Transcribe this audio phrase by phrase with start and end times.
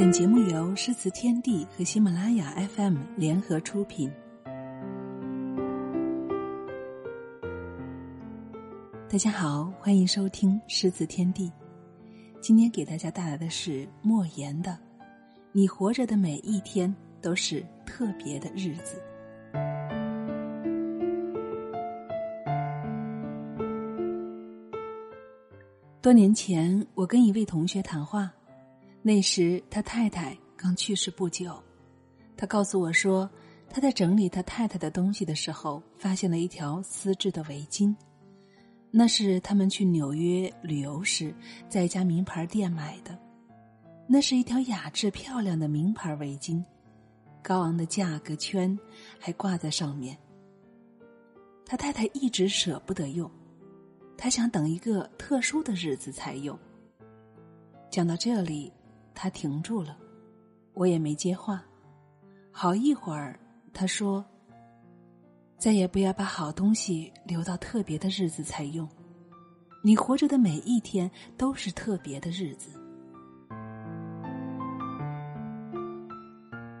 [0.00, 4.10] 本节目由诗词天地和喜马拉雅 FM 联合出品。
[9.10, 11.52] 大家好，欢迎收听诗词天地。
[12.40, 14.70] 今天给大家带来的是莫言的
[15.52, 19.02] 《你活着的每一天都是特别的日子》。
[26.00, 28.32] 多年前，我跟一位同学谈话，
[29.02, 31.62] 那时他太太刚去世不久。
[32.36, 33.28] 他告诉我说，
[33.68, 37.94] 他在整理他太太的东西的时候，发现了一条丝质的围巾，
[38.90, 41.34] 那是他们去纽约旅游时
[41.68, 43.18] 在一家名牌店买的。
[44.06, 46.62] 那是一条雅致漂亮的名牌围巾，
[47.42, 48.78] 高昂的价格圈
[49.18, 50.18] 还挂在上面。
[51.64, 53.30] 他太太一直舍不得用。
[54.18, 56.58] 他想等一个特殊的日子才用。
[57.90, 58.72] 讲到这里，
[59.14, 59.96] 他停住了，
[60.74, 61.62] 我也没接话。
[62.50, 63.38] 好一会儿，
[63.72, 64.24] 他说
[65.56, 68.88] ：“再也不要把好东西留到特别的日子才用。
[69.82, 72.70] 你活着的每一天都是特别的日子。”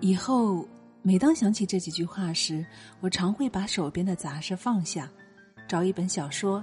[0.00, 0.66] 以后，
[1.00, 2.66] 每当想起这几句话时，
[3.00, 5.08] 我常会把手边的杂事放下，
[5.68, 6.62] 找一本小说。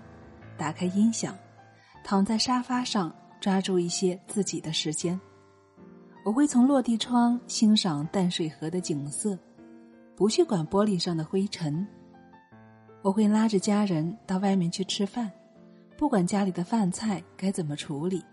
[0.57, 1.33] 打开音响，
[2.03, 5.17] 躺在沙发上，抓住一些自己的时间。
[6.23, 9.37] 我会从落地窗欣赏淡水河的景色，
[10.15, 11.85] 不去管玻璃上的灰尘。
[13.01, 15.31] 我会拉着家人到外面去吃饭，
[15.97, 18.23] 不管家里的饭菜该怎么处理。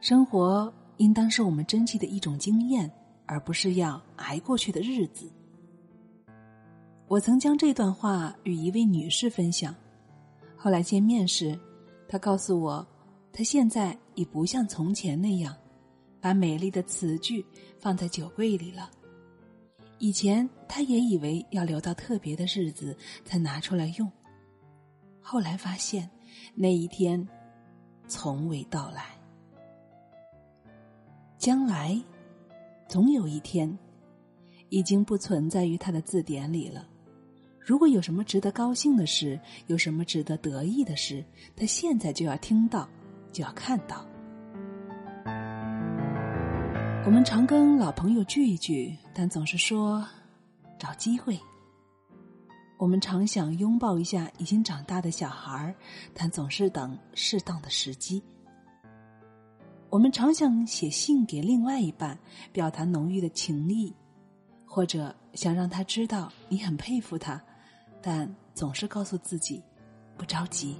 [0.00, 2.90] 生活应当是我们珍惜的一种经验，
[3.26, 5.30] 而不是要挨过去的日子。
[7.06, 9.74] 我曾将这段话与一位女士分享。
[10.56, 11.58] 后来见面时，
[12.08, 12.86] 她告诉我，
[13.32, 15.54] 她现在已不像从前那样，
[16.20, 17.44] 把美丽的词句
[17.78, 18.90] 放在酒柜里了。
[19.98, 24.10] 以前他也以为要留到特别的日子才拿出来用，
[25.20, 26.08] 后来发现
[26.54, 27.26] 那一天
[28.06, 29.18] 从未到来。
[31.36, 32.00] 将来，
[32.88, 33.76] 总有一天，
[34.68, 36.86] 已经不存在于他的字典里了。
[37.60, 41.24] 如果有什么值得高兴的事，有什么值得得意的事，
[41.54, 42.88] 他现在就要听到，
[43.30, 44.06] 就要看到。
[47.04, 50.06] 我们常跟老朋友聚一聚，但总是说
[50.78, 51.38] 找机会。
[52.76, 55.74] 我们常想拥抱一下已经长大的小孩
[56.14, 58.22] 但总是等适当的时机。
[59.90, 62.16] 我们常想写信给另外一半，
[62.52, 63.92] 表达浓郁的情谊，
[64.66, 67.40] 或者想让他知道你很佩服他。
[68.02, 69.62] 但总是告诉自己，
[70.16, 70.76] 不着急。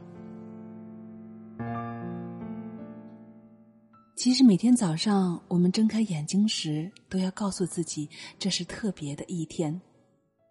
[4.18, 9.80] 其实每天早上我们睁开眼睛时，都要告诉自己，这是特别的一天，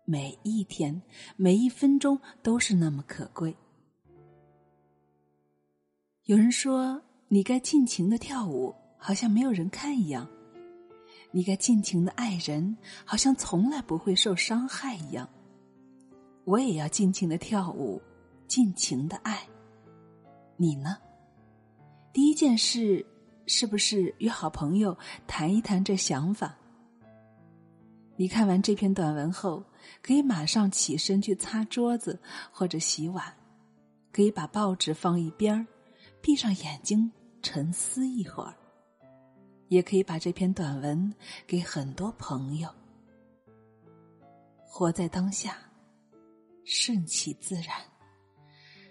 [0.06, 1.02] 每一天
[1.36, 3.54] 每一分钟都是那么可贵。
[6.24, 10.26] 有人说，你该尽情的跳舞，好像没有人看一样；
[11.32, 15.28] 你该尽情的爱人，好像从来不会受伤害一样。
[16.46, 18.02] 我也要尽情的跳舞，
[18.48, 19.46] 尽情的爱。
[20.56, 20.96] 你呢？
[22.14, 23.06] 第一件事
[23.48, 26.56] 是不是与好朋友谈一谈这想法？
[28.18, 29.64] 你看完这篇短文后，
[30.02, 32.20] 可以马上起身去擦桌子
[32.52, 33.34] 或者洗碗，
[34.12, 35.66] 可以把报纸放一边儿，
[36.22, 38.54] 闭上眼睛沉思一会儿，
[39.70, 41.14] 也可以把这篇短文
[41.48, 42.70] 给很多朋友。
[44.66, 45.58] 活在当下。
[46.70, 47.78] 顺其自然，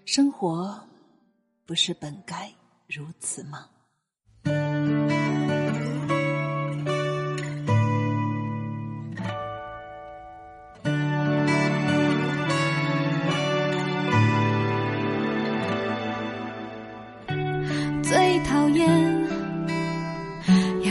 [0.03, 0.83] 生活
[1.63, 2.51] 不是本该
[2.87, 3.69] 如此吗？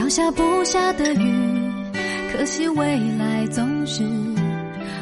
[0.09, 1.73] 下不下的雨，
[2.33, 4.03] 可惜未来总是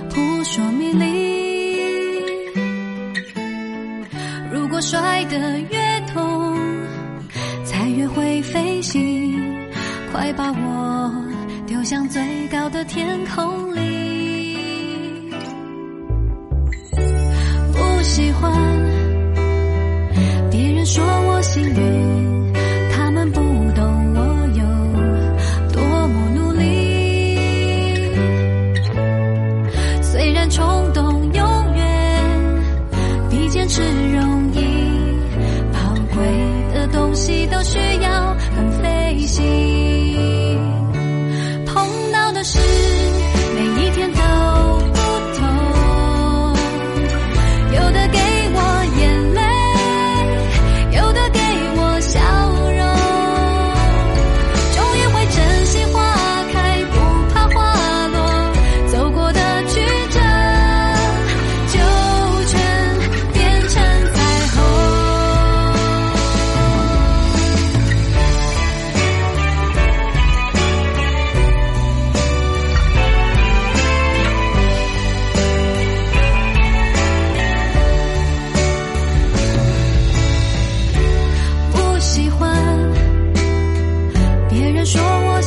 [0.08, 1.44] 扑朔迷离。
[4.52, 6.56] 如果摔得越痛，
[7.64, 9.40] 才越会飞行。
[10.12, 11.12] 快把我
[11.66, 15.32] 丢向最高的天空里。
[17.72, 18.52] 不喜欢
[20.50, 21.74] 别人说我幸运，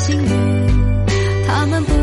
[0.07, 0.30] 幸运，
[1.45, 1.97] 他们不